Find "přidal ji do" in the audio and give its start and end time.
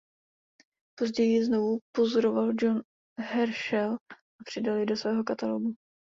4.45-4.95